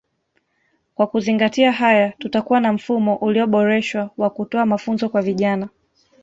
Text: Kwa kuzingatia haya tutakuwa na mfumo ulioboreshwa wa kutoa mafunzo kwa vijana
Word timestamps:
Kwa 0.95 1.07
kuzingatia 1.07 1.71
haya 1.71 2.11
tutakuwa 2.19 2.59
na 2.59 2.73
mfumo 2.73 3.15
ulioboreshwa 3.15 4.09
wa 4.17 4.29
kutoa 4.29 4.65
mafunzo 4.65 5.09
kwa 5.09 5.21
vijana 5.21 5.69